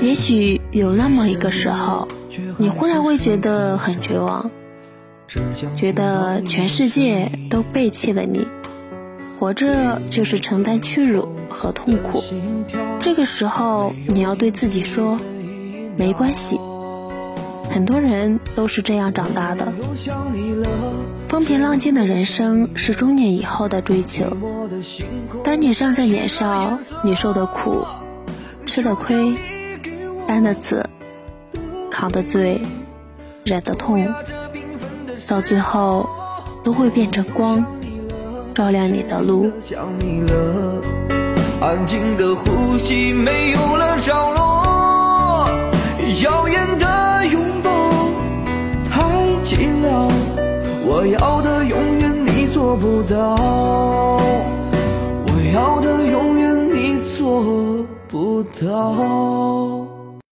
[0.00, 2.06] 也许有那么一个时候，
[2.58, 4.50] 你忽然会觉得很绝望，
[5.74, 8.46] 觉得全世界都背弃了你，
[9.38, 12.22] 活着就是承担屈辱和痛苦。
[13.00, 15.18] 这个时候，你要对自己说，
[15.96, 16.60] 没关系。
[17.68, 19.72] 很多人都是这样长大的。
[21.26, 24.36] 风平浪静的人生是中年以后的追求。
[25.42, 27.84] 当你尚在年少，你受的苦，
[28.66, 29.34] 吃的亏，
[30.26, 30.84] 担的责，
[31.90, 32.60] 扛的罪，
[33.44, 34.06] 忍的痛，
[35.28, 36.08] 到最后
[36.64, 37.64] 都会变成光，
[38.52, 39.50] 照亮你的路。
[41.60, 45.48] 安静的呼吸，没有了着落，
[46.22, 47.70] 遥远的拥抱
[48.90, 49.00] 太
[49.42, 50.10] 寂寥，
[50.84, 53.36] 我要的永远你做不到，
[55.26, 59.95] 我要的永远你做不到。